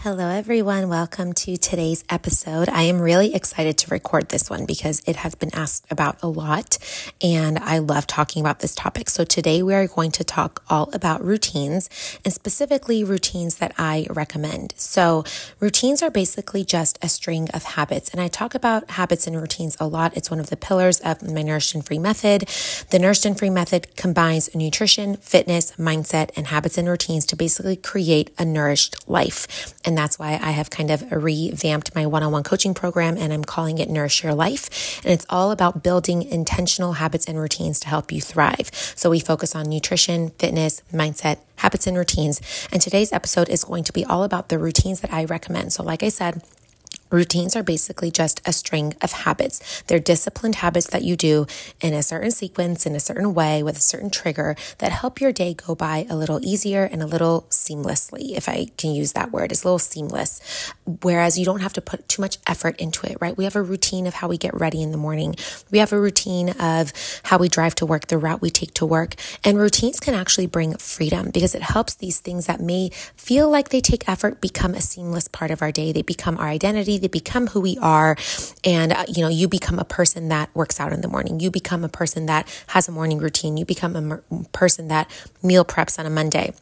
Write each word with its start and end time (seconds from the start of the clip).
Hello, 0.00 0.28
everyone. 0.28 0.90
Welcome 0.90 1.32
to 1.32 1.56
today's 1.56 2.04
episode. 2.10 2.68
I 2.68 2.82
am 2.82 3.00
really 3.00 3.34
excited 3.34 3.78
to 3.78 3.90
record 3.90 4.28
this 4.28 4.48
one 4.50 4.66
because 4.66 5.02
it 5.06 5.16
has 5.16 5.34
been 5.34 5.52
asked 5.54 5.86
about 5.90 6.22
a 6.22 6.28
lot 6.28 6.76
and 7.22 7.58
I 7.58 7.78
love 7.78 8.06
talking 8.06 8.40
about 8.40 8.60
this 8.60 8.74
topic. 8.74 9.08
So, 9.08 9.24
today 9.24 9.62
we 9.62 9.74
are 9.74 9.86
going 9.88 10.12
to 10.12 10.22
talk 10.22 10.62
all 10.68 10.90
about 10.92 11.24
routines 11.24 11.88
and 12.24 12.32
specifically 12.32 13.02
routines 13.02 13.56
that 13.56 13.72
I 13.78 14.06
recommend. 14.10 14.74
So, 14.76 15.24
routines 15.60 16.02
are 16.02 16.10
basically 16.10 16.62
just 16.62 16.98
a 17.02 17.08
string 17.08 17.48
of 17.54 17.64
habits. 17.64 18.10
And 18.10 18.20
I 18.20 18.28
talk 18.28 18.54
about 18.54 18.90
habits 18.92 19.26
and 19.26 19.40
routines 19.40 19.78
a 19.80 19.88
lot. 19.88 20.14
It's 20.14 20.30
one 20.30 20.40
of 20.40 20.50
the 20.50 20.58
pillars 20.58 21.00
of 21.00 21.22
my 21.22 21.42
Nourished 21.42 21.74
and 21.74 21.84
Free 21.84 21.98
method. 21.98 22.42
The 22.90 22.98
Nourished 22.98 23.24
and 23.24 23.36
Free 23.36 23.50
method 23.50 23.96
combines 23.96 24.54
nutrition, 24.54 25.16
fitness, 25.16 25.72
mindset, 25.72 26.30
and 26.36 26.48
habits 26.48 26.76
and 26.76 26.86
routines 26.86 27.24
to 27.26 27.34
basically 27.34 27.76
create 27.76 28.30
a 28.38 28.44
nourished 28.44 29.08
life. 29.08 29.74
And 29.86 29.96
that's 29.96 30.18
why 30.18 30.38
I 30.42 30.50
have 30.50 30.68
kind 30.68 30.90
of 30.90 31.10
revamped 31.10 31.94
my 31.94 32.06
one 32.06 32.22
on 32.22 32.32
one 32.32 32.42
coaching 32.42 32.74
program 32.74 33.16
and 33.16 33.32
I'm 33.32 33.44
calling 33.44 33.78
it 33.78 33.88
Nourish 33.88 34.24
Your 34.24 34.34
Life. 34.34 35.00
And 35.04 35.12
it's 35.12 35.24
all 35.30 35.52
about 35.52 35.82
building 35.82 36.24
intentional 36.24 36.94
habits 36.94 37.26
and 37.26 37.38
routines 37.38 37.78
to 37.80 37.88
help 37.88 38.10
you 38.10 38.20
thrive. 38.20 38.70
So 38.96 39.10
we 39.10 39.20
focus 39.20 39.54
on 39.54 39.70
nutrition, 39.70 40.30
fitness, 40.30 40.82
mindset, 40.92 41.38
habits 41.56 41.86
and 41.86 41.96
routines. 41.96 42.40
And 42.72 42.82
today's 42.82 43.12
episode 43.12 43.48
is 43.48 43.64
going 43.64 43.84
to 43.84 43.92
be 43.92 44.04
all 44.04 44.24
about 44.24 44.48
the 44.48 44.58
routines 44.58 45.00
that 45.00 45.12
I 45.12 45.24
recommend. 45.24 45.72
So, 45.72 45.82
like 45.82 46.02
I 46.02 46.08
said, 46.08 46.42
Routines 47.10 47.54
are 47.54 47.62
basically 47.62 48.10
just 48.10 48.40
a 48.46 48.52
string 48.52 48.94
of 49.00 49.12
habits. 49.12 49.82
They're 49.86 49.98
disciplined 49.98 50.56
habits 50.56 50.88
that 50.88 51.02
you 51.02 51.16
do 51.16 51.46
in 51.80 51.94
a 51.94 52.02
certain 52.02 52.30
sequence, 52.30 52.86
in 52.86 52.94
a 52.94 53.00
certain 53.00 53.34
way, 53.34 53.62
with 53.62 53.76
a 53.76 53.80
certain 53.80 54.10
trigger 54.10 54.56
that 54.78 54.92
help 54.92 55.20
your 55.20 55.32
day 55.32 55.54
go 55.54 55.74
by 55.74 56.06
a 56.10 56.16
little 56.16 56.44
easier 56.44 56.84
and 56.84 57.02
a 57.02 57.06
little 57.06 57.46
seamlessly, 57.50 58.36
if 58.36 58.48
I 58.48 58.66
can 58.76 58.92
use 58.92 59.12
that 59.12 59.32
word. 59.32 59.52
It's 59.52 59.62
a 59.62 59.66
little 59.66 59.78
seamless. 59.78 60.72
Whereas 61.02 61.38
you 61.38 61.44
don't 61.44 61.60
have 61.60 61.72
to 61.74 61.80
put 61.80 62.08
too 62.08 62.22
much 62.22 62.38
effort 62.46 62.80
into 62.80 63.06
it, 63.10 63.18
right? 63.20 63.36
We 63.36 63.44
have 63.44 63.56
a 63.56 63.62
routine 63.62 64.06
of 64.06 64.14
how 64.14 64.28
we 64.28 64.38
get 64.38 64.54
ready 64.54 64.82
in 64.82 64.90
the 64.90 64.98
morning. 64.98 65.36
We 65.70 65.78
have 65.78 65.92
a 65.92 66.00
routine 66.00 66.50
of 66.50 66.92
how 67.24 67.38
we 67.38 67.48
drive 67.48 67.74
to 67.76 67.86
work, 67.86 68.06
the 68.06 68.18
route 68.18 68.40
we 68.40 68.50
take 68.50 68.74
to 68.74 68.86
work. 68.86 69.14
And 69.44 69.58
routines 69.58 70.00
can 70.00 70.14
actually 70.14 70.46
bring 70.46 70.76
freedom 70.76 71.30
because 71.30 71.54
it 71.54 71.62
helps 71.62 71.94
these 71.94 72.20
things 72.20 72.46
that 72.46 72.60
may 72.60 72.90
feel 73.16 73.48
like 73.48 73.68
they 73.68 73.80
take 73.80 74.08
effort 74.08 74.40
become 74.40 74.74
a 74.74 74.80
seamless 74.80 75.28
part 75.28 75.50
of 75.50 75.62
our 75.62 75.72
day. 75.72 75.92
They 75.92 76.02
become 76.02 76.38
our 76.38 76.48
identity 76.48 76.95
they 76.98 77.08
become 77.08 77.48
who 77.48 77.60
we 77.60 77.78
are. 77.78 78.16
And, 78.64 78.92
uh, 78.92 79.04
you 79.08 79.22
know, 79.22 79.28
you 79.28 79.48
become 79.48 79.78
a 79.78 79.84
person 79.84 80.28
that 80.28 80.54
works 80.54 80.80
out 80.80 80.92
in 80.92 81.00
the 81.00 81.08
morning. 81.08 81.40
You 81.40 81.50
become 81.50 81.84
a 81.84 81.88
person 81.88 82.26
that 82.26 82.48
has 82.68 82.88
a 82.88 82.92
morning 82.92 83.18
routine. 83.18 83.56
You 83.56 83.64
become 83.64 83.96
a 83.96 84.00
mer- 84.00 84.22
person 84.52 84.88
that 84.88 85.10
meal 85.42 85.64
preps 85.64 85.98
on 85.98 86.06
a 86.06 86.10
Monday. 86.10 86.54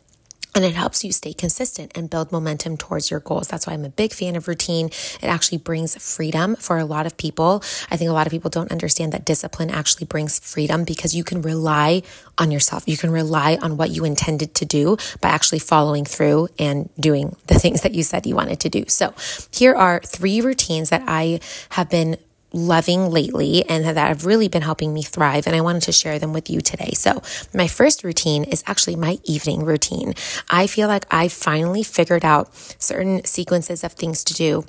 And 0.54 0.64
it 0.64 0.74
helps 0.74 1.02
you 1.04 1.12
stay 1.12 1.32
consistent 1.32 1.92
and 1.96 2.08
build 2.08 2.30
momentum 2.30 2.76
towards 2.76 3.10
your 3.10 3.20
goals. 3.20 3.48
That's 3.48 3.66
why 3.66 3.72
I'm 3.72 3.84
a 3.84 3.88
big 3.88 4.12
fan 4.12 4.36
of 4.36 4.46
routine. 4.46 4.86
It 4.86 5.24
actually 5.24 5.58
brings 5.58 5.96
freedom 5.96 6.54
for 6.56 6.78
a 6.78 6.84
lot 6.84 7.06
of 7.06 7.16
people. 7.16 7.62
I 7.90 7.96
think 7.96 8.08
a 8.08 8.12
lot 8.12 8.26
of 8.26 8.30
people 8.30 8.50
don't 8.50 8.70
understand 8.70 9.12
that 9.12 9.24
discipline 9.24 9.70
actually 9.70 10.06
brings 10.06 10.38
freedom 10.38 10.84
because 10.84 11.14
you 11.14 11.24
can 11.24 11.42
rely 11.42 12.02
on 12.38 12.50
yourself. 12.50 12.84
You 12.86 12.96
can 12.96 13.10
rely 13.10 13.58
on 13.60 13.76
what 13.76 13.90
you 13.90 14.04
intended 14.04 14.54
to 14.56 14.64
do 14.64 14.96
by 15.20 15.28
actually 15.30 15.58
following 15.58 16.04
through 16.04 16.48
and 16.58 16.88
doing 16.98 17.36
the 17.48 17.54
things 17.58 17.82
that 17.82 17.94
you 17.94 18.02
said 18.02 18.26
you 18.26 18.36
wanted 18.36 18.60
to 18.60 18.68
do. 18.68 18.84
So 18.88 19.12
here 19.50 19.74
are 19.74 20.00
three 20.00 20.40
routines 20.40 20.90
that 20.90 21.02
I 21.06 21.40
have 21.70 21.90
been 21.90 22.16
loving 22.54 23.10
lately 23.10 23.64
and 23.68 23.84
that 23.84 23.96
have 23.96 24.24
really 24.24 24.48
been 24.48 24.62
helping 24.62 24.94
me 24.94 25.02
thrive. 25.02 25.46
And 25.46 25.54
I 25.54 25.60
wanted 25.60 25.82
to 25.82 25.92
share 25.92 26.18
them 26.18 26.32
with 26.32 26.48
you 26.48 26.60
today. 26.60 26.92
So, 26.94 27.22
my 27.52 27.66
first 27.66 28.04
routine 28.04 28.44
is 28.44 28.64
actually 28.66 28.96
my 28.96 29.18
evening 29.24 29.64
routine. 29.64 30.14
I 30.48 30.66
feel 30.66 30.88
like 30.88 31.04
I 31.10 31.28
finally 31.28 31.82
figured 31.82 32.24
out 32.24 32.54
certain 32.78 33.24
sequences 33.24 33.84
of 33.84 33.92
things 33.92 34.24
to 34.24 34.34
do 34.34 34.64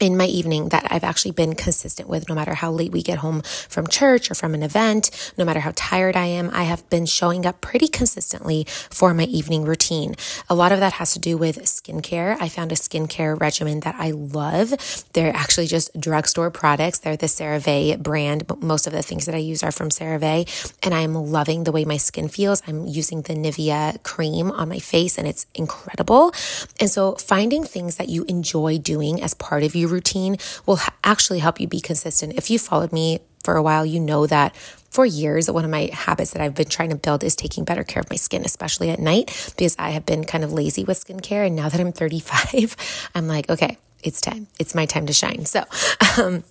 in 0.00 0.16
my 0.16 0.26
evening 0.26 0.68
that 0.68 0.86
I've 0.90 1.04
actually 1.04 1.30
been 1.30 1.54
consistent 1.54 2.08
with 2.08 2.28
no 2.28 2.34
matter 2.34 2.54
how 2.54 2.70
late 2.70 2.92
we 2.92 3.02
get 3.02 3.18
home 3.18 3.42
from 3.42 3.86
church 3.86 4.30
or 4.30 4.34
from 4.34 4.54
an 4.54 4.62
event, 4.62 5.32
no 5.38 5.44
matter 5.44 5.60
how 5.60 5.72
tired 5.74 6.16
I 6.16 6.26
am, 6.26 6.50
I 6.52 6.64
have 6.64 6.88
been 6.90 7.06
showing 7.06 7.46
up 7.46 7.60
pretty 7.60 7.88
consistently 7.88 8.66
for 8.90 9.14
my 9.14 9.24
evening 9.24 9.64
routine. 9.64 10.14
A 10.50 10.54
lot 10.54 10.72
of 10.72 10.80
that 10.80 10.94
has 10.94 11.12
to 11.14 11.18
do 11.18 11.38
with 11.38 11.58
skincare. 11.62 12.36
I 12.40 12.48
found 12.48 12.72
a 12.72 12.74
skincare 12.74 13.40
regimen 13.40 13.80
that 13.80 13.94
I 13.98 14.10
love. 14.10 14.74
They're 15.14 15.34
actually 15.34 15.66
just 15.66 15.98
drugstore 15.98 16.50
products. 16.50 16.98
They're 16.98 17.16
the 17.16 17.26
CeraVe 17.26 18.02
brand, 18.02 18.46
but 18.46 18.62
most 18.62 18.86
of 18.86 18.92
the 18.92 19.02
things 19.02 19.24
that 19.26 19.34
I 19.34 19.38
use 19.38 19.62
are 19.62 19.72
from 19.72 19.88
CeraVe 19.88 20.74
and 20.82 20.94
I 20.94 21.00
am 21.00 21.14
loving 21.14 21.64
the 21.64 21.72
way 21.72 21.84
my 21.84 21.96
skin 21.96 22.28
feels. 22.28 22.62
I'm 22.66 22.86
using 22.86 23.22
the 23.22 23.34
Nivea 23.34 24.02
cream 24.02 24.50
on 24.50 24.68
my 24.68 24.78
face 24.78 25.16
and 25.16 25.26
it's 25.26 25.46
incredible. 25.54 26.32
And 26.80 26.90
so 26.90 27.14
finding 27.14 27.64
things 27.64 27.96
that 27.96 28.08
you 28.08 28.24
enjoy 28.24 28.78
doing 28.78 29.22
as 29.22 29.32
part 29.32 29.62
of 29.62 29.74
your 29.74 29.85
routine 29.86 30.36
will 30.66 30.76
ha- 30.76 30.94
actually 31.04 31.38
help 31.38 31.60
you 31.60 31.68
be 31.68 31.80
consistent. 31.80 32.34
If 32.34 32.50
you 32.50 32.58
followed 32.58 32.92
me 32.92 33.20
for 33.44 33.56
a 33.56 33.62
while, 33.62 33.86
you 33.86 34.00
know 34.00 34.26
that 34.26 34.54
for 34.90 35.04
years, 35.04 35.50
one 35.50 35.64
of 35.64 35.70
my 35.70 35.90
habits 35.92 36.32
that 36.32 36.42
I've 36.42 36.54
been 36.54 36.68
trying 36.68 36.90
to 36.90 36.96
build 36.96 37.22
is 37.22 37.36
taking 37.36 37.64
better 37.64 37.84
care 37.84 38.00
of 38.00 38.10
my 38.10 38.16
skin, 38.16 38.44
especially 38.44 38.90
at 38.90 38.98
night, 38.98 39.26
because 39.56 39.76
I 39.78 39.90
have 39.90 40.06
been 40.06 40.24
kind 40.24 40.42
of 40.42 40.52
lazy 40.52 40.84
with 40.84 41.04
skincare. 41.04 41.46
And 41.46 41.54
now 41.54 41.68
that 41.68 41.80
I'm 41.80 41.92
35, 41.92 43.10
I'm 43.14 43.28
like, 43.28 43.50
okay, 43.50 43.78
it's 44.02 44.20
time. 44.20 44.46
It's 44.58 44.74
my 44.74 44.86
time 44.86 45.06
to 45.06 45.12
shine. 45.12 45.44
So, 45.44 45.64
um, 46.18 46.44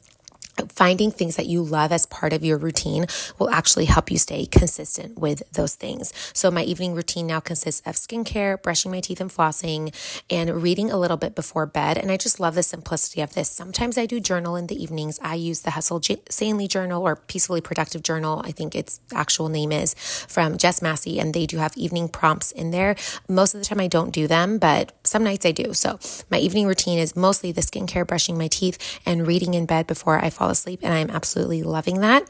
finding 0.69 1.11
things 1.11 1.35
that 1.35 1.45
you 1.45 1.61
love 1.61 1.91
as 1.91 2.05
part 2.05 2.33
of 2.33 2.43
your 2.43 2.57
routine 2.57 3.05
will 3.39 3.49
actually 3.49 3.85
help 3.85 4.11
you 4.11 4.17
stay 4.17 4.45
consistent 4.45 5.17
with 5.17 5.43
those 5.51 5.75
things. 5.75 6.13
So 6.33 6.51
my 6.51 6.63
evening 6.63 6.93
routine 6.93 7.27
now 7.27 7.39
consists 7.39 7.85
of 7.85 7.95
skincare, 7.95 8.61
brushing 8.61 8.91
my 8.91 8.99
teeth 8.99 9.21
and 9.21 9.29
flossing, 9.29 9.93
and 10.29 10.61
reading 10.61 10.91
a 10.91 10.97
little 10.97 11.17
bit 11.17 11.35
before 11.35 11.65
bed. 11.65 11.97
And 11.97 12.11
I 12.11 12.17
just 12.17 12.39
love 12.39 12.55
the 12.55 12.63
simplicity 12.63 13.21
of 13.21 13.33
this. 13.33 13.49
Sometimes 13.49 13.97
I 13.97 14.05
do 14.05 14.19
journal 14.19 14.55
in 14.55 14.67
the 14.67 14.81
evenings. 14.81 15.19
I 15.21 15.35
use 15.35 15.61
the 15.61 15.71
Hustle 15.71 16.01
Sanely 16.29 16.67
Journal 16.67 17.01
or 17.01 17.15
Peacefully 17.15 17.61
Productive 17.61 18.03
Journal. 18.03 18.41
I 18.45 18.51
think 18.51 18.75
its 18.75 18.99
actual 19.13 19.49
name 19.49 19.71
is 19.71 19.93
from 20.27 20.57
Jess 20.57 20.81
Massey, 20.81 21.19
and 21.19 21.33
they 21.33 21.45
do 21.45 21.57
have 21.57 21.75
evening 21.77 22.09
prompts 22.09 22.51
in 22.51 22.71
there. 22.71 22.95
Most 23.27 23.53
of 23.53 23.59
the 23.59 23.65
time 23.65 23.79
I 23.79 23.87
don't 23.87 24.11
do 24.11 24.27
them, 24.27 24.57
but 24.57 24.91
some 25.03 25.23
nights 25.23 25.45
I 25.45 25.51
do. 25.51 25.73
So 25.73 25.99
my 26.29 26.37
evening 26.37 26.67
routine 26.67 26.99
is 26.99 27.15
mostly 27.15 27.51
the 27.51 27.61
skincare, 27.61 28.05
brushing 28.07 28.37
my 28.37 28.47
teeth, 28.47 28.99
and 29.05 29.27
reading 29.27 29.53
in 29.53 29.65
bed 29.65 29.87
before 29.87 30.19
I 30.19 30.29
fall 30.29 30.44
fall 30.45 30.51
asleep. 30.51 30.79
And 30.83 30.93
I'm 30.93 31.09
absolutely 31.09 31.63
loving 31.63 32.01
that. 32.01 32.29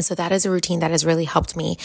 So 0.00 0.14
that 0.14 0.32
is 0.32 0.44
a 0.44 0.50
routine 0.50 0.80
that 0.80 0.90
has 0.90 1.06
really 1.06 1.24
helped 1.24 1.56
me. 1.56 1.78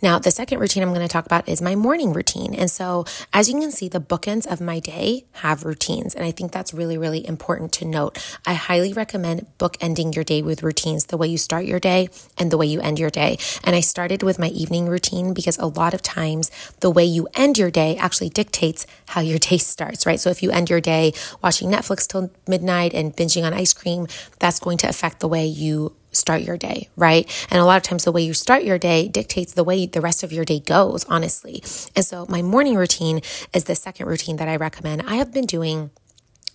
Now, 0.00 0.18
the 0.18 0.30
second 0.30 0.58
routine 0.58 0.82
I'm 0.82 0.94
going 0.94 1.06
to 1.06 1.12
talk 1.12 1.26
about 1.26 1.48
is 1.48 1.60
my 1.60 1.74
morning 1.74 2.12
routine. 2.12 2.54
And 2.54 2.70
so, 2.70 3.04
as 3.32 3.48
you 3.48 3.60
can 3.60 3.70
see, 3.70 3.88
the 3.88 4.00
bookends 4.00 4.46
of 4.46 4.60
my 4.60 4.80
day 4.80 5.26
have 5.32 5.64
routines. 5.64 6.14
And 6.14 6.24
I 6.24 6.30
think 6.30 6.52
that's 6.52 6.72
really, 6.72 6.96
really 6.96 7.26
important 7.26 7.72
to 7.72 7.84
note. 7.84 8.18
I 8.46 8.54
highly 8.54 8.92
recommend 8.92 9.46
bookending 9.58 10.14
your 10.14 10.24
day 10.24 10.40
with 10.40 10.62
routines, 10.62 11.06
the 11.06 11.18
way 11.18 11.28
you 11.28 11.36
start 11.36 11.66
your 11.66 11.80
day 11.80 12.08
and 12.38 12.50
the 12.50 12.56
way 12.56 12.66
you 12.66 12.80
end 12.80 12.98
your 12.98 13.10
day. 13.10 13.38
And 13.64 13.76
I 13.76 13.80
started 13.80 14.22
with 14.22 14.38
my 14.38 14.48
evening 14.48 14.88
routine 14.88 15.34
because 15.34 15.58
a 15.58 15.66
lot 15.66 15.92
of 15.92 16.00
times 16.00 16.50
the 16.80 16.90
way 16.90 17.04
you 17.04 17.28
end 17.34 17.58
your 17.58 17.70
day 17.70 17.96
actually 17.98 18.30
dictates 18.30 18.86
how 19.08 19.20
your 19.20 19.38
day 19.50 19.58
starts, 19.58 20.06
right? 20.06 20.20
So 20.20 20.30
if 20.30 20.42
you 20.42 20.50
end 20.50 20.70
your 20.70 20.80
day 20.80 21.12
watching 21.42 21.70
Netflix 21.70 22.06
till 22.06 22.30
midnight 22.46 22.94
and 22.94 23.14
binging 23.14 23.44
on 23.44 23.52
ice 23.52 23.74
cream, 23.74 24.06
that's 24.38 24.58
going 24.58 24.78
to 24.78 24.88
affect 24.88 25.20
the 25.20 25.28
way 25.28 25.44
you 25.46 25.94
start 26.12 26.42
your 26.42 26.56
day, 26.56 26.88
right? 26.96 27.26
And 27.50 27.60
a 27.60 27.64
lot 27.64 27.76
of 27.76 27.82
times 27.82 28.04
the 28.04 28.12
way 28.12 28.22
you 28.22 28.34
start 28.34 28.64
your 28.64 28.78
day 28.78 29.08
dictates 29.08 29.52
the 29.52 29.64
way 29.64 29.86
the 29.86 30.00
rest 30.00 30.22
of 30.22 30.32
your 30.32 30.44
day 30.44 30.60
goes, 30.60 31.04
honestly. 31.04 31.62
And 31.94 32.04
so 32.04 32.26
my 32.28 32.42
morning 32.42 32.76
routine 32.76 33.20
is 33.52 33.64
the 33.64 33.74
second 33.74 34.06
routine 34.06 34.36
that 34.36 34.48
I 34.48 34.56
recommend. 34.56 35.02
I 35.06 35.16
have 35.16 35.32
been 35.32 35.46
doing 35.46 35.90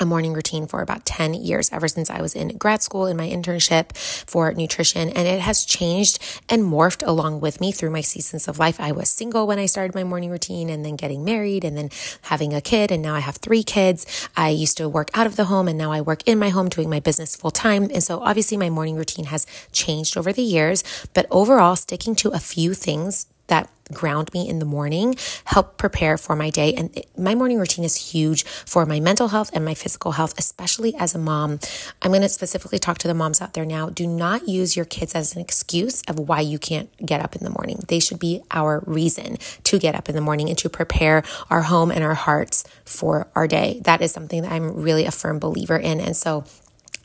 a 0.04 0.06
morning 0.06 0.34
routine 0.34 0.68
for 0.68 0.82
about 0.82 1.06
10 1.06 1.34
years, 1.34 1.72
ever 1.72 1.88
since 1.88 2.12
I 2.12 2.22
was 2.22 2.36
in 2.36 2.50
grad 2.58 2.84
school 2.84 3.08
in 3.08 3.18
my 3.18 3.28
internship 3.28 3.98
for 3.98 4.54
nutrition. 4.54 5.10
And 5.10 5.28
it 5.28 5.40
has 5.40 5.66
changed 5.66 6.20
and 6.48 6.62
morphed 6.62 7.08
along 7.08 7.40
with 7.40 7.60
me 7.60 7.72
through 7.72 7.90
my 7.90 8.02
seasons 8.02 8.48
of 8.48 8.60
life. 8.60 8.80
I 8.80 8.92
was 8.92 9.10
single 9.10 9.48
when 9.48 9.58
I 9.58 9.66
started 9.66 9.96
my 9.96 10.04
morning 10.04 10.30
routine 10.30 10.70
and 10.70 10.86
then 10.86 10.98
getting 10.98 11.24
married 11.24 11.64
and 11.64 11.76
then 11.76 11.90
having 12.24 12.54
a 12.54 12.62
kid. 12.62 12.92
And 12.92 13.02
now 13.02 13.16
I 13.16 13.20
have 13.20 13.38
three 13.38 13.64
kids. 13.64 14.28
I 14.38 14.50
used 14.50 14.78
to 14.78 14.88
work 14.88 15.10
out 15.14 15.26
of 15.26 15.38
the 15.38 15.46
home 15.46 15.68
and 15.68 15.78
now 15.78 15.92
I 15.92 16.02
work 16.02 16.22
in 16.28 16.38
my 16.38 16.50
home 16.50 16.70
doing 16.70 16.90
my 16.90 17.00
business 17.00 17.36
full 17.36 17.52
time. 17.52 17.84
And 17.84 18.04
so 18.04 18.20
obviously 18.20 18.58
my 18.58 18.70
morning 18.70 18.98
routine 18.98 19.26
has 19.26 19.48
changed 19.72 20.18
over 20.18 20.34
the 20.34 20.44
years, 20.44 20.84
but 21.14 21.26
overall 21.32 21.76
sticking 21.78 22.14
to 22.16 22.30
a 22.32 22.40
few 22.40 22.74
things 22.74 23.28
that 23.48 23.70
ground 23.94 24.34
me 24.34 24.48
in 24.48 24.60
the 24.60 24.66
morning, 24.66 25.16
help 25.46 25.78
prepare 25.78 26.18
for 26.18 26.36
my 26.36 26.50
day. 26.50 26.74
And 26.74 26.96
it, 26.96 27.08
my 27.18 27.36
morning 27.36 27.60
routine 27.60 27.86
is 27.86 27.96
huge 28.12 28.44
for 28.44 28.86
my 28.86 29.00
mental 29.00 29.30
health 29.30 29.50
and 29.54 29.64
my 29.64 29.74
physical 29.74 30.14
health, 30.14 30.34
especially 30.38 30.96
as 30.96 31.16
a 31.16 31.20
mom. 31.20 31.60
I'm 32.02 32.12
going 32.12 32.22
to 32.22 32.30
specifically 32.30 32.80
talk 32.80 32.98
to 33.00 33.08
the 33.08 33.14
moms 33.14 33.42
out 33.42 33.54
there 33.54 33.66
now. 33.66 33.90
Do 33.90 34.08
not 34.08 34.48
use 34.48 34.76
your 34.76 34.86
kids 34.86 35.16
as 35.16 35.36
an 35.36 35.42
excuse 35.42 36.02
of 36.08 36.20
why 36.20 36.42
you 36.42 36.60
can't 36.60 36.90
get 37.06 37.22
up 37.22 37.36
in 37.36 37.44
the 37.44 37.50
morning. 37.50 37.84
They 37.88 38.00
should 38.00 38.20
be 38.20 38.42
our 38.52 38.84
reason 38.86 39.38
to 39.64 39.80
get 39.80 39.96
up 39.96 40.10
in 40.10 40.16
the 40.16 40.22
morning 40.22 40.50
and 40.50 40.58
to 40.60 40.70
prepare 40.70 41.24
our 41.50 41.62
home 41.62 41.92
and 41.92 42.04
our 42.04 42.14
hearts 42.14 42.64
for 42.86 43.28
our 43.36 43.48
day. 43.48 43.82
That 43.86 44.02
is 44.02 44.12
something 44.12 44.42
that 44.44 44.52
I'm 44.52 44.82
really 44.82 45.06
a 45.06 45.12
firm 45.12 45.40
believer 45.40 45.78
in. 45.78 46.00
And 46.00 46.16
so 46.16 46.46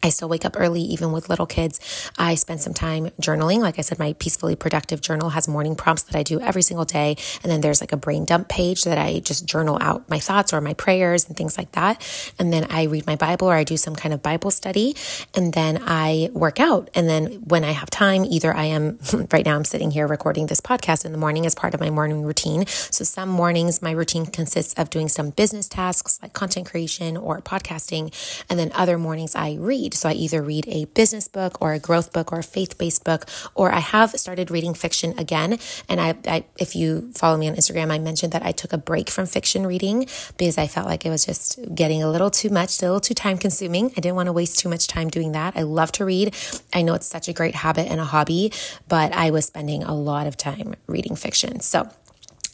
I 0.03 0.11
still 0.11 0.29
wake 0.29 0.45
up 0.45 0.55
early, 0.57 0.81
even 0.81 1.11
with 1.11 1.29
little 1.29 1.47
kids. 1.47 1.81
I 2.17 2.37
spend 2.37 2.61
some 2.61 2.73
time 2.73 3.11
journaling. 3.21 3.59
Like 3.59 3.79
I 3.79 3.83
said, 3.83 3.99
my 3.99 4.13
Peacefully 4.15 4.55
Productive 4.55 5.01
journal 5.01 5.31
has 5.31 5.49
morning 5.49 5.75
prompts 5.75 6.03
that 6.05 6.17
I 6.17 6.23
do 6.23 6.41
every 6.41 6.63
single 6.63 6.85
day. 6.85 7.17
And 7.43 7.51
then 7.51 7.63
there's 7.63 7.81
like 7.81 7.93
a 7.93 7.97
brain 7.97 8.25
dump 8.25 8.49
page 8.49 8.85
that 8.85 8.97
I 8.97 9.19
just 9.19 9.45
journal 9.45 9.77
out 9.81 10.09
my 10.09 10.21
thoughts 10.21 10.53
or 10.53 10.61
my 10.61 10.75
prayers 10.75 11.27
and 11.27 11.37
things 11.37 11.59
like 11.59 11.73
that. 11.73 12.01
And 12.39 12.53
then 12.53 12.67
I 12.71 12.85
read 12.85 13.07
my 13.09 13.17
Bible 13.17 13.49
or 13.49 13.55
I 13.55 13.65
do 13.65 13.77
some 13.77 13.97
kind 13.97 14.15
of 14.15 14.23
Bible 14.23 14.53
study. 14.53 14.95
And 15.35 15.53
then 15.53 15.83
I 15.85 16.31
work 16.33 16.61
out. 16.61 16.91
And 16.95 17.09
then 17.09 17.27
when 17.49 17.65
I 17.65 17.73
have 17.73 17.91
time, 17.91 18.25
either 18.25 18.55
I 18.55 18.67
am, 18.67 19.01
right 19.33 19.45
now 19.45 19.57
I'm 19.57 19.65
sitting 19.65 19.91
here 19.91 20.07
recording 20.07 20.47
this 20.47 20.61
podcast 20.61 21.05
in 21.05 21.11
the 21.11 21.19
morning 21.19 21.45
as 21.45 21.57
part 21.57 21.75
of 21.75 21.81
my 21.81 21.91
morning 21.91 22.23
routine. 22.23 22.67
So 22.67 23.03
some 23.03 23.29
mornings, 23.29 23.83
my 23.83 23.91
routine 23.91 24.27
consists 24.27 24.75
of 24.75 24.91
doing 24.91 25.09
some 25.09 25.31
business 25.31 25.69
tasks 25.69 26.21
like 26.23 26.35
content 26.35 26.71
creation 26.71 27.17
or 27.17 27.41
podcasting. 27.41 28.15
And 28.49 28.61
then 28.61 28.71
other 28.75 28.97
mornings 28.97 29.35
I 29.35 29.57
read 29.59 29.88
read. 29.89 29.95
So 29.95 30.09
I 30.09 30.13
either 30.13 30.43
read 30.43 30.67
a 30.69 30.85
business 30.87 31.29
book 31.29 31.61
or 31.61 31.73
a 31.73 31.79
growth 31.79 32.13
book 32.13 32.33
or 32.33 32.39
a 32.39 32.43
faith 32.43 32.79
based 32.79 33.05
book, 33.05 33.27
or 33.55 33.73
I 33.73 33.81
have 33.81 34.11
started 34.13 34.51
reading 34.51 34.75
fiction 34.75 35.19
again. 35.19 35.59
And 35.89 36.01
I, 36.01 36.17
I, 36.27 36.45
if 36.59 36.77
you 36.77 37.13
follow 37.15 37.37
me 37.37 37.49
on 37.49 37.57
Instagram, 37.57 37.91
I 37.91 37.99
mentioned 37.99 38.33
that 38.33 38.45
I 38.45 38.53
took 38.53 38.73
a 38.73 38.79
break 38.79 39.11
from 39.11 39.27
fiction 39.27 39.67
reading 39.67 40.07
because 40.37 40.59
I 40.59 40.67
felt 40.67 40.87
like 40.87 41.07
it 41.07 41.11
was 41.11 41.25
just 41.25 41.59
getting 41.75 42.03
a 42.03 42.11
little 42.11 42.31
too 42.31 42.51
much, 42.51 42.81
a 42.83 42.87
little 42.87 43.01
too 43.01 43.15
time 43.15 43.39
consuming. 43.39 43.87
I 43.97 44.01
didn't 44.01 44.17
want 44.17 44.27
to 44.27 44.33
waste 44.33 44.59
too 44.59 44.69
much 44.69 44.87
time 44.87 45.09
doing 45.09 45.33
that. 45.33 45.57
I 45.57 45.63
love 45.63 45.93
to 45.93 46.05
read. 46.05 46.35
I 46.73 46.83
know 46.83 46.95
it's 46.95 47.07
such 47.07 47.29
a 47.29 47.33
great 47.33 47.55
habit 47.55 47.89
and 47.89 48.01
a 48.01 48.05
hobby, 48.05 48.53
but 48.89 49.13
I 49.13 49.31
was 49.31 49.47
spending 49.47 49.83
a 49.83 49.95
lot 49.95 50.27
of 50.27 50.37
time 50.37 50.75
reading 50.87 51.17
fiction. 51.17 51.61
So 51.61 51.89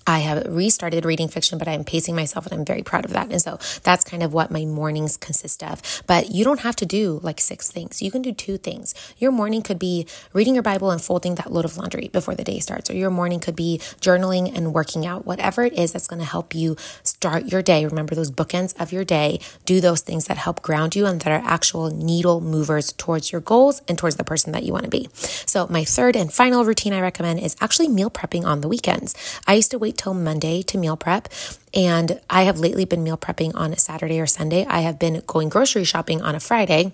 I 0.06 0.18
have 0.20 0.46
restarted 0.46 1.04
reading 1.04 1.28
fiction, 1.28 1.58
but 1.58 1.68
I'm 1.68 1.84
pacing 1.84 2.14
myself 2.14 2.46
and 2.46 2.54
I'm 2.54 2.64
very 2.64 2.82
proud 2.82 3.04
of 3.04 3.12
that. 3.12 3.30
And 3.30 3.40
so 3.40 3.58
that's 3.82 4.04
kind 4.04 4.22
of 4.22 4.34
what 4.34 4.50
my 4.50 4.64
mornings 4.64 5.16
consist 5.16 5.62
of. 5.62 6.02
But 6.06 6.30
you 6.30 6.44
don't 6.44 6.60
have 6.60 6.76
to 6.76 6.86
do 6.86 7.20
like 7.22 7.40
six 7.40 7.70
things. 7.70 8.02
You 8.02 8.10
can 8.10 8.22
do 8.22 8.32
two 8.32 8.58
things. 8.58 8.94
Your 9.18 9.32
morning 9.32 9.62
could 9.62 9.78
be 9.78 10.06
reading 10.32 10.54
your 10.54 10.62
Bible 10.62 10.90
and 10.90 11.00
folding 11.00 11.36
that 11.36 11.52
load 11.52 11.64
of 11.64 11.76
laundry 11.76 12.08
before 12.08 12.34
the 12.34 12.44
day 12.44 12.58
starts, 12.58 12.90
or 12.90 12.94
your 12.94 13.10
morning 13.10 13.40
could 13.40 13.56
be 13.56 13.78
journaling 14.00 14.54
and 14.54 14.74
working 14.74 15.06
out. 15.06 15.24
Whatever 15.24 15.62
it 15.64 15.72
is 15.72 15.92
that's 15.92 16.06
going 16.06 16.20
to 16.20 16.26
help 16.26 16.54
you 16.54 16.76
start 17.02 17.46
your 17.46 17.62
day. 17.62 17.86
Remember 17.86 18.14
those 18.14 18.30
bookends 18.30 18.78
of 18.80 18.92
your 18.92 19.04
day. 19.04 19.40
Do 19.64 19.80
those 19.80 20.02
things 20.02 20.26
that 20.26 20.36
help 20.36 20.62
ground 20.62 20.94
you 20.94 21.06
and 21.06 21.20
that 21.22 21.32
are 21.32 21.48
actual 21.48 21.90
needle 21.90 22.40
movers 22.40 22.92
towards 22.92 23.32
your 23.32 23.40
goals 23.40 23.80
and 23.88 23.96
towards 23.96 24.16
the 24.16 24.24
person 24.24 24.52
that 24.52 24.64
you 24.64 24.72
want 24.72 24.84
to 24.84 24.90
be. 24.90 25.08
So 25.46 25.66
my 25.68 25.84
third 25.84 26.16
and 26.16 26.32
final 26.32 26.64
routine 26.64 26.92
I 26.92 27.00
recommend 27.00 27.40
is 27.40 27.56
actually 27.60 27.88
meal 27.88 28.10
prepping 28.10 28.44
on 28.44 28.60
the 28.60 28.68
weekends. 28.68 29.14
I 29.46 29.54
used 29.54 29.70
to 29.70 29.78
wait 29.78 29.93
wait 29.94 29.98
till 29.98 30.14
Monday 30.14 30.62
to 30.62 30.78
meal 30.78 30.96
prep. 30.96 31.28
And 31.72 32.20
I 32.28 32.42
have 32.44 32.58
lately 32.58 32.84
been 32.84 33.04
meal 33.04 33.16
prepping 33.16 33.52
on 33.54 33.72
a 33.72 33.76
Saturday 33.76 34.20
or 34.20 34.26
Sunday. 34.26 34.66
I 34.66 34.80
have 34.80 34.98
been 34.98 35.22
going 35.26 35.48
grocery 35.48 35.84
shopping 35.84 36.20
on 36.22 36.34
a 36.34 36.40
Friday 36.40 36.92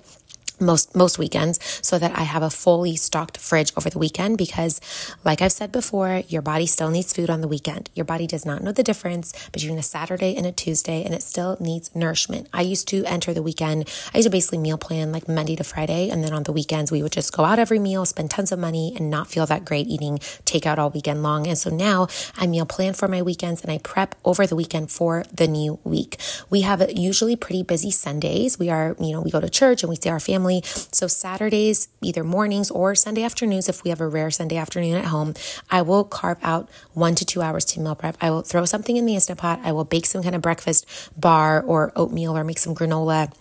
most 0.61 0.95
most 0.95 1.19
weekends 1.19 1.59
so 1.83 1.99
that 1.99 2.17
I 2.17 2.23
have 2.23 2.43
a 2.43 2.51
fully 2.51 2.97
stocked 2.97 3.39
fridge 3.39 3.73
over 3.77 3.91
the 3.91 3.99
weekend 3.99 4.39
because 4.39 4.81
like 5.25 5.43
I've 5.43 5.53
said 5.53 5.73
before, 5.73 6.23
your 6.29 6.43
body 6.43 6.67
still 6.67 6.91
needs 6.91 7.13
food 7.13 7.31
on 7.31 7.41
the 7.41 7.49
weekend. 7.49 7.91
Your 7.95 8.05
body 8.05 8.27
does 8.27 8.45
not 8.45 8.63
know 8.63 8.73
the 8.73 8.83
difference 8.83 9.33
between 9.51 9.79
a 9.79 9.83
Saturday 9.83 10.37
and 10.37 10.47
a 10.47 10.53
Tuesday 10.53 11.05
and 11.05 11.15
it 11.15 11.23
still 11.23 11.57
needs 11.61 11.95
nourishment. 11.95 12.49
I 12.53 12.63
used 12.63 12.89
to 12.89 13.05
enter 13.05 13.33
the 13.33 13.43
weekend, 13.43 13.89
I 14.13 14.19
used 14.19 14.27
to 14.27 14.31
basically 14.31 14.59
meal 14.59 14.79
plan 14.79 15.13
like 15.13 15.29
Monday 15.29 15.57
to 15.57 15.65
Friday 15.65 16.11
and 16.11 16.23
then 16.25 16.33
on 16.33 16.45
the 16.45 16.53
weekends 16.53 16.93
we 16.93 17.03
would 17.03 17.13
just 17.13 17.33
go 17.33 17.45
out 17.45 17.59
every 17.59 17.79
meal, 17.79 18.05
spend 18.05 18.31
tons 18.31 18.53
of 18.53 18.59
money 18.59 18.93
and 18.97 19.11
not 19.11 19.29
feel 19.29 19.47
that 19.47 19.65
great 19.65 19.87
eating 19.87 20.19
takeout 20.45 20.79
all 20.79 20.91
weekend 20.91 21.23
long. 21.23 21.47
And 21.47 21.59
so 21.59 21.71
now 21.71 22.09
I 22.37 22.47
meal 22.47 22.67
plan 22.67 22.95
for 22.95 23.09
my 23.09 23.23
weekends 23.23 23.63
and 23.63 23.71
I 23.71 23.79
prep 23.79 24.15
over 24.25 24.47
the 24.47 24.57
weekend 24.57 24.91
for 24.91 25.25
the 25.33 25.47
new 25.47 25.79
week. 25.85 26.19
We 26.51 26.63
have 26.63 26.91
usually 26.91 27.37
pretty 27.37 27.63
busy 27.63 27.91
Sundays. 27.91 28.59
We 28.59 28.71
are, 28.71 28.97
you 29.01 29.13
know, 29.13 29.21
we 29.21 29.31
go 29.31 29.41
to 29.41 29.49
church 29.49 29.83
and 29.83 29.91
we 29.91 29.97
see 29.97 30.11
our 30.11 30.21
family 30.21 30.50
family. 30.51 30.63
So 30.93 31.07
Saturdays, 31.07 31.89
either 32.03 32.25
mornings 32.25 32.71
or 32.71 32.95
Sunday 32.95 33.23
afternoons, 33.23 33.69
if 33.69 33.85
we 33.85 33.91
have 33.91 34.01
a 34.01 34.09
rare 34.09 34.31
Sunday 34.31 34.57
afternoon 34.57 34.97
at 34.97 35.07
home, 35.07 35.35
I 35.71 35.83
will 35.83 36.05
carve 36.05 36.39
out 36.43 36.69
one 36.95 37.15
to 37.17 37.25
two 37.25 37.43
hours 37.43 37.65
to 37.67 37.81
meal 37.81 37.95
prep. 37.95 38.17
I 38.21 38.31
will 38.31 38.43
throw 38.43 38.65
something 38.65 38.97
in 38.97 39.07
the 39.07 39.15
Instant 39.15 39.39
Pot. 39.39 39.61
I 39.63 39.73
will 39.73 39.85
bake 39.85 40.07
some 40.07 40.23
kind 40.23 40.35
of 40.35 40.43
breakfast 40.43 40.87
bar 41.19 41.63
or 41.63 41.93
oatmeal 41.97 42.37
or 42.37 42.45
make 42.45 42.59
some 42.59 42.75
granola 42.75 43.33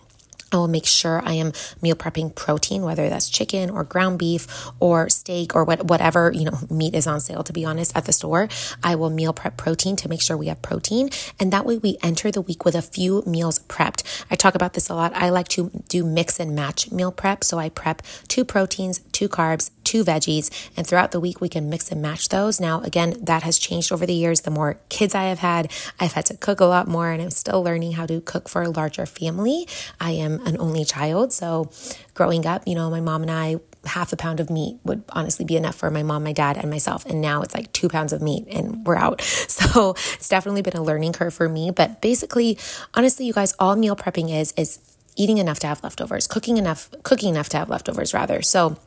I 0.52 0.56
will 0.56 0.68
make 0.68 0.86
sure 0.86 1.22
I 1.24 1.34
am 1.34 1.52
meal 1.80 1.96
prepping 1.96 2.34
protein, 2.34 2.82
whether 2.82 3.08
that's 3.08 3.28
chicken 3.28 3.70
or 3.70 3.84
ground 3.84 4.18
beef 4.18 4.46
or 4.80 5.08
steak 5.08 5.54
or 5.54 5.64
what, 5.64 5.84
whatever, 5.84 6.32
you 6.34 6.44
know, 6.44 6.58
meat 6.70 6.94
is 6.94 7.06
on 7.06 7.20
sale, 7.20 7.42
to 7.44 7.52
be 7.52 7.64
honest, 7.64 7.96
at 7.96 8.04
the 8.04 8.12
store. 8.12 8.48
I 8.82 8.94
will 8.94 9.10
meal 9.10 9.32
prep 9.32 9.56
protein 9.56 9.96
to 9.96 10.08
make 10.08 10.20
sure 10.20 10.36
we 10.36 10.46
have 10.46 10.62
protein. 10.62 11.10
And 11.38 11.52
that 11.52 11.64
way 11.64 11.78
we 11.78 11.98
enter 12.02 12.30
the 12.30 12.40
week 12.40 12.64
with 12.64 12.74
a 12.74 12.82
few 12.82 13.22
meals 13.26 13.58
prepped. 13.60 14.24
I 14.30 14.36
talk 14.36 14.54
about 14.54 14.74
this 14.74 14.88
a 14.88 14.94
lot. 14.94 15.14
I 15.14 15.30
like 15.30 15.48
to 15.48 15.70
do 15.88 16.04
mix 16.04 16.40
and 16.40 16.54
match 16.54 16.90
meal 16.90 17.12
prep. 17.12 17.44
So 17.44 17.58
I 17.58 17.68
prep 17.68 18.02
two 18.28 18.44
proteins, 18.44 19.00
two 19.12 19.28
carbs, 19.28 19.70
two 19.90 20.04
veggies, 20.04 20.50
and 20.76 20.86
throughout 20.86 21.10
the 21.10 21.18
week 21.18 21.40
we 21.40 21.48
can 21.48 21.68
mix 21.68 21.90
and 21.90 22.00
match 22.00 22.28
those. 22.28 22.60
Now, 22.60 22.80
again, 22.82 23.16
that 23.22 23.42
has 23.42 23.58
changed 23.58 23.90
over 23.90 24.06
the 24.06 24.14
years. 24.14 24.42
The 24.42 24.50
more 24.52 24.78
kids 24.88 25.16
I 25.16 25.24
have 25.24 25.40
had, 25.40 25.72
I've 25.98 26.12
had 26.12 26.26
to 26.26 26.36
cook 26.36 26.60
a 26.60 26.64
lot 26.64 26.86
more, 26.86 27.10
and 27.10 27.20
I'm 27.20 27.32
still 27.32 27.60
learning 27.60 27.92
how 27.92 28.06
to 28.06 28.20
cook 28.20 28.48
for 28.48 28.62
a 28.62 28.70
larger 28.70 29.04
family. 29.04 29.66
I 30.00 30.12
am 30.12 30.46
an 30.46 30.56
only 30.60 30.84
child, 30.84 31.32
so 31.32 31.70
growing 32.14 32.46
up, 32.46 32.62
you 32.68 32.76
know, 32.76 32.88
my 32.88 33.00
mom 33.00 33.22
and 33.22 33.30
I 33.32 33.56
half 33.84 34.12
a 34.12 34.16
pound 34.16 34.40
of 34.40 34.50
meat 34.50 34.78
would 34.84 35.02
honestly 35.08 35.44
be 35.44 35.56
enough 35.56 35.74
for 35.74 35.90
my 35.90 36.02
mom, 36.02 36.22
my 36.22 36.32
dad, 36.32 36.56
and 36.56 36.70
myself. 36.70 37.04
And 37.06 37.20
now 37.20 37.42
it's 37.42 37.54
like 37.54 37.72
two 37.72 37.88
pounds 37.88 38.12
of 38.12 38.20
meat 38.20 38.44
and 38.48 38.86
we're 38.86 38.96
out. 38.96 39.22
So 39.60 39.90
it's 40.14 40.28
definitely 40.28 40.62
been 40.62 40.76
a 40.76 40.82
learning 40.82 41.12
curve 41.12 41.34
for 41.34 41.48
me. 41.48 41.70
But 41.70 42.00
basically, 42.00 42.58
honestly, 42.94 43.26
you 43.26 43.32
guys, 43.32 43.54
all 43.58 43.76
meal 43.76 43.94
prepping 43.94 44.34
is 44.34 44.52
is 44.56 44.78
eating 45.16 45.38
enough 45.38 45.58
to 45.60 45.66
have 45.66 45.82
leftovers, 45.82 46.26
cooking 46.26 46.56
enough, 46.56 46.90
cooking 47.02 47.30
enough 47.30 47.48
to 47.50 47.58
have 47.58 47.68
leftovers 47.68 48.14
rather. 48.14 48.42
So 48.42 48.78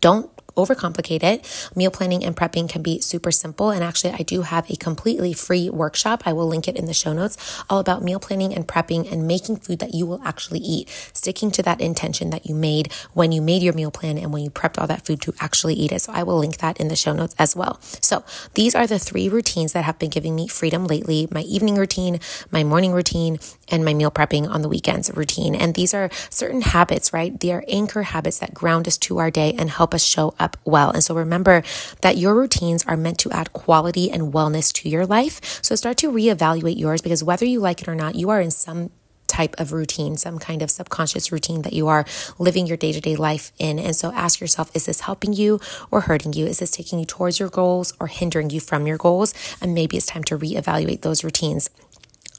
don't 0.00 0.30
overcomplicate 0.56 1.22
it. 1.22 1.70
Meal 1.74 1.90
planning 1.90 2.24
and 2.24 2.36
prepping 2.36 2.68
can 2.68 2.82
be 2.82 3.00
super 3.00 3.30
simple. 3.30 3.70
And 3.70 3.82
actually, 3.84 4.12
I 4.12 4.22
do 4.22 4.42
have 4.42 4.70
a 4.70 4.76
completely 4.76 5.32
free 5.32 5.70
workshop. 5.70 6.22
I 6.26 6.32
will 6.32 6.46
link 6.46 6.68
it 6.68 6.76
in 6.76 6.86
the 6.86 6.94
show 6.94 7.12
notes 7.12 7.36
all 7.68 7.78
about 7.78 8.02
meal 8.02 8.20
planning 8.20 8.54
and 8.54 8.66
prepping 8.66 9.10
and 9.10 9.26
making 9.26 9.56
food 9.56 9.78
that 9.78 9.94
you 9.94 10.06
will 10.06 10.20
actually 10.24 10.60
eat, 10.60 10.88
sticking 11.12 11.50
to 11.52 11.62
that 11.62 11.80
intention 11.80 12.30
that 12.30 12.46
you 12.46 12.54
made 12.54 12.92
when 13.14 13.32
you 13.32 13.40
made 13.42 13.62
your 13.62 13.74
meal 13.74 13.90
plan 13.90 14.18
and 14.18 14.32
when 14.32 14.42
you 14.42 14.50
prepped 14.50 14.78
all 14.78 14.86
that 14.86 15.04
food 15.04 15.20
to 15.22 15.32
actually 15.40 15.74
eat 15.74 15.92
it. 15.92 16.00
So 16.00 16.12
I 16.12 16.22
will 16.22 16.38
link 16.38 16.58
that 16.58 16.78
in 16.80 16.88
the 16.88 16.96
show 16.96 17.12
notes 17.12 17.34
as 17.38 17.54
well. 17.56 17.80
So 17.80 18.24
these 18.54 18.74
are 18.74 18.86
the 18.86 18.98
three 18.98 19.28
routines 19.28 19.72
that 19.72 19.84
have 19.84 19.98
been 19.98 20.10
giving 20.10 20.34
me 20.34 20.48
freedom 20.48 20.86
lately 20.86 21.28
my 21.30 21.42
evening 21.42 21.76
routine, 21.76 22.20
my 22.50 22.64
morning 22.64 22.92
routine, 22.92 23.38
and 23.68 23.84
my 23.84 23.94
meal 23.94 24.10
prepping 24.10 24.48
on 24.48 24.62
the 24.62 24.68
weekends 24.68 25.10
routine. 25.14 25.54
And 25.54 25.74
these 25.74 25.94
are 25.94 26.10
certain 26.28 26.62
habits, 26.62 27.12
right? 27.12 27.38
They 27.38 27.52
are 27.52 27.64
anchor 27.68 28.02
habits 28.02 28.38
that 28.40 28.54
ground 28.54 28.88
us 28.88 28.98
to 28.98 29.18
our 29.18 29.30
day 29.30 29.54
and 29.58 29.70
help 29.70 29.94
us 29.94 30.04
show 30.04 30.34
up 30.40 30.56
well. 30.64 30.90
And 30.90 31.04
so 31.04 31.14
remember 31.14 31.62
that 32.00 32.16
your 32.16 32.34
routines 32.34 32.84
are 32.86 32.96
meant 32.96 33.18
to 33.20 33.30
add 33.30 33.52
quality 33.52 34.10
and 34.10 34.32
wellness 34.32 34.72
to 34.74 34.88
your 34.88 35.06
life. 35.06 35.62
So 35.62 35.74
start 35.74 35.96
to 35.98 36.10
reevaluate 36.10 36.78
yours 36.78 37.02
because 37.02 37.22
whether 37.22 37.44
you 37.44 37.60
like 37.60 37.82
it 37.82 37.88
or 37.88 37.94
not, 37.94 38.14
you 38.14 38.30
are 38.30 38.40
in 38.40 38.50
some 38.50 38.90
type 39.30 39.54
of 39.60 39.72
routine, 39.72 40.16
some 40.16 40.38
kind 40.38 40.60
of 40.60 40.70
subconscious 40.70 41.30
routine 41.30 41.62
that 41.62 41.72
you 41.72 41.86
are 41.86 42.04
living 42.38 42.66
your 42.66 42.76
day 42.76 42.92
to 42.92 43.00
day 43.00 43.16
life 43.16 43.52
in. 43.58 43.78
And 43.78 43.94
so 43.94 44.12
ask 44.12 44.40
yourself, 44.40 44.74
is 44.74 44.86
this 44.86 45.00
helping 45.02 45.32
you 45.32 45.60
or 45.90 46.02
hurting 46.02 46.32
you? 46.32 46.46
Is 46.46 46.58
this 46.58 46.72
taking 46.72 46.98
you 46.98 47.06
towards 47.06 47.38
your 47.38 47.48
goals 47.48 47.94
or 48.00 48.08
hindering 48.08 48.50
you 48.50 48.60
from 48.60 48.86
your 48.86 48.98
goals? 48.98 49.32
And 49.60 49.72
maybe 49.72 49.96
it's 49.96 50.06
time 50.06 50.24
to 50.24 50.36
reevaluate 50.38 51.02
those 51.02 51.22
routines. 51.22 51.70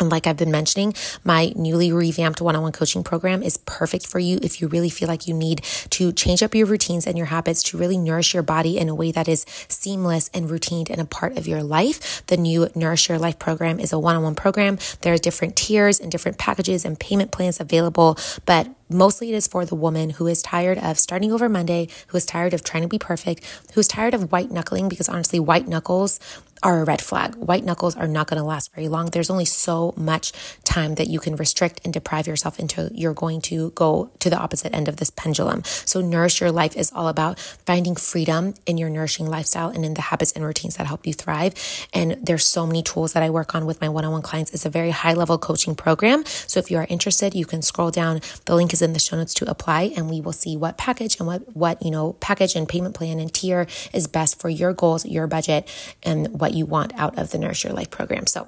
And 0.02 0.12
like 0.12 0.26
I've 0.26 0.36
been 0.36 0.52
mentioning, 0.52 0.96
my 1.24 1.54
newly 1.56 1.92
revamped 1.92 2.42
one 2.42 2.56
on 2.56 2.64
one 2.64 2.72
coaching 2.72 3.04
program 3.04 3.44
is 3.44 3.58
perfect 3.58 4.08
for 4.08 4.18
you 4.18 4.40
if 4.42 4.60
you 4.60 4.68
really 4.68 4.90
feel 4.90 5.08
like 5.08 5.28
you 5.28 5.34
need 5.36 5.62
to 5.92 6.12
change 6.12 6.42
up 6.42 6.56
your 6.56 6.66
routines 6.66 7.06
and 7.06 7.18
your 7.18 7.28
habits 7.28 7.62
to 7.64 7.78
really 7.78 8.00
nourish 8.00 8.34
your 8.34 8.42
body 8.42 8.80
in 8.80 8.90
a 8.90 8.96
way 8.96 9.12
that 9.12 9.28
is 9.28 9.46
seamless 9.70 10.32
and 10.34 10.50
routine 10.50 10.88
and 10.90 11.00
a 11.00 11.06
part 11.06 11.38
of 11.38 11.48
your 11.48 11.62
life. 11.62 12.26
The 12.26 12.38
new 12.38 12.68
Nourish 12.74 13.10
Your 13.10 13.20
Life 13.20 13.38
program 13.38 13.80
is 13.80 13.94
a 13.94 14.00
one 14.00 14.16
on 14.16 14.24
one 14.24 14.34
program. 14.34 14.80
There 15.02 15.14
are 15.14 15.20
different 15.20 15.56
tiers 15.56 16.00
and 16.00 16.12
different 16.12 16.40
packages 16.40 16.84
and 16.84 17.00
payment 17.00 17.32
plans 17.32 17.60
available, 17.60 18.18
but 18.48 18.70
mostly 18.90 19.32
it 19.32 19.36
is 19.36 19.48
for 19.48 19.66
the 19.66 19.76
woman 19.76 20.12
who 20.12 20.26
is 20.26 20.42
tired 20.42 20.80
of 20.80 20.98
starting 20.98 21.32
over 21.32 21.48
Monday, 21.48 21.88
who 22.08 22.18
is 22.18 22.26
tired 22.26 22.56
of 22.56 22.64
trying 22.64 22.82
to 22.82 22.90
be 22.90 22.98
perfect, 22.98 23.46
who's 23.76 23.88
tired 23.88 24.16
of 24.16 24.32
white 24.32 24.50
knuckling 24.50 24.90
because 24.90 25.08
honestly, 25.08 25.40
white 25.40 25.68
knuckles 25.68 26.20
are 26.64 26.82
a 26.82 26.84
red 26.86 27.02
flag. 27.02 27.36
White 27.36 27.64
knuckles 27.64 27.96
are 27.96 28.08
not 28.08 28.28
going 28.28 28.40
to 28.40 28.46
last 28.46 28.74
very 28.74 28.88
long. 28.88 29.08
There's 29.08 29.30
only 29.30 29.46
so 29.46 29.94
much 29.98 30.32
time 30.64 30.96
that 30.96 31.08
you 31.08 31.20
can 31.20 31.36
restrict 31.36 31.82
and 31.84 31.94
deprive 31.94 32.28
yourself 32.28 32.60
until 32.60 32.90
you're 32.94 33.14
going 33.14 33.42
to 33.42 33.72
go 33.72 34.12
to 34.20 34.30
the 34.30 34.38
opposite 34.38 34.74
end 34.76 34.88
of 34.88 34.98
this 34.98 35.10
pendulum. 35.10 35.64
So, 35.64 36.02
Nourish 36.02 36.42
Your 36.42 36.52
Life 36.52 36.76
is 36.76 36.92
all 36.94 37.08
about 37.08 37.40
finding 37.40 37.96
freedom 37.96 38.54
in 38.66 38.78
your 38.78 38.90
nourishing 38.90 39.26
lifestyle 39.28 39.70
and 39.70 39.84
in 39.84 39.96
the 39.96 40.02
habits 40.02 40.32
and 40.34 40.46
routines 40.46 40.78
that 40.78 40.88
help 40.88 41.08
you 41.08 41.14
thrive. 41.14 41.54
And 41.94 42.18
there's 42.22 42.46
so 42.46 42.68
many 42.68 42.84
tools 42.84 43.14
that 43.14 43.24
I 43.24 43.30
work 43.30 43.56
on 43.56 43.66
with 43.66 43.82
my 43.82 43.90
one 43.90 44.06
on 44.06 44.12
one 44.12 44.22
clients. 44.22 44.52
It's 44.54 44.66
a 44.66 44.70
very 44.70 44.92
high 44.92 45.14
level 45.14 45.38
coaching 45.38 45.76
program. 45.76 46.26
So, 46.26 46.60
if 46.60 46.70
you 46.70 46.78
are 46.78 46.88
interested, 46.90 47.34
you 47.34 47.46
can 47.46 47.62
scroll 47.62 47.92
down. 47.92 48.22
The 48.46 48.56
link 48.56 48.74
is 48.74 48.82
in 48.82 48.94
the 48.94 49.00
show 49.00 49.18
notes 49.18 49.34
to 49.36 49.50
apply, 49.50 49.94
and 49.96 50.10
we 50.10 50.22
will 50.22 50.34
see 50.34 50.56
what 50.56 50.78
package 50.78 51.20
and 51.20 51.28
what, 51.28 51.56
what, 51.56 51.82
you 51.84 51.92
know, 51.92 52.14
package 52.20 52.56
and 52.56 52.68
payment 52.70 52.96
plan 52.96 53.20
and 53.20 53.34
tier 53.34 53.68
is 53.94 54.08
best 54.08 54.40
for 54.40 54.50
your 54.50 54.74
goals, 54.74 55.06
your 55.06 55.28
budget, 55.28 55.68
and 56.04 56.40
what 56.40 56.51
what 56.52 56.58
you 56.58 56.66
want 56.66 56.94
out 57.00 57.18
of 57.18 57.32
the 57.32 57.38
Nourish 57.38 57.64
Your 57.64 57.74
Life 57.74 57.90
program. 57.90 58.28
So, 58.28 58.48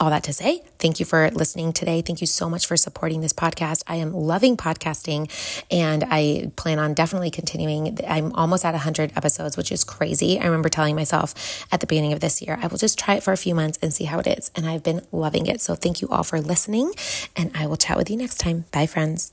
all 0.00 0.10
that 0.10 0.22
to 0.24 0.32
say, 0.32 0.62
thank 0.78 1.00
you 1.00 1.06
for 1.06 1.28
listening 1.32 1.72
today. 1.72 2.02
Thank 2.02 2.20
you 2.20 2.26
so 2.26 2.48
much 2.48 2.66
for 2.66 2.76
supporting 2.76 3.20
this 3.20 3.32
podcast. 3.32 3.82
I 3.88 3.96
am 3.96 4.12
loving 4.12 4.56
podcasting 4.56 5.28
and 5.72 6.04
I 6.08 6.52
plan 6.54 6.78
on 6.78 6.94
definitely 6.94 7.32
continuing. 7.32 7.98
I'm 8.06 8.32
almost 8.34 8.64
at 8.64 8.72
100 8.72 9.12
episodes, 9.16 9.56
which 9.56 9.72
is 9.72 9.82
crazy. 9.82 10.38
I 10.38 10.44
remember 10.44 10.68
telling 10.68 10.94
myself 10.94 11.66
at 11.72 11.80
the 11.80 11.86
beginning 11.86 12.12
of 12.12 12.20
this 12.20 12.40
year, 12.40 12.58
I 12.62 12.68
will 12.68 12.78
just 12.78 12.96
try 12.96 13.16
it 13.16 13.24
for 13.24 13.32
a 13.32 13.36
few 13.36 13.56
months 13.56 13.78
and 13.82 13.92
see 13.92 14.04
how 14.04 14.20
it 14.20 14.28
is. 14.28 14.52
And 14.54 14.66
I've 14.66 14.84
been 14.84 15.04
loving 15.10 15.46
it. 15.46 15.60
So 15.60 15.74
thank 15.74 16.00
you 16.00 16.08
all 16.08 16.22
for 16.22 16.40
listening 16.40 16.92
and 17.36 17.50
I 17.56 17.66
will 17.66 17.76
chat 17.76 17.96
with 17.96 18.08
you 18.08 18.16
next 18.16 18.38
time. 18.38 18.66
Bye, 18.70 18.86
friends. 18.86 19.32